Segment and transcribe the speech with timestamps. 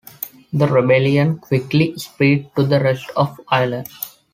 [0.51, 3.87] The rebellion quickly spread to the rest of Ireland.